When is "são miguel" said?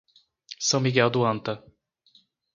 0.59-1.11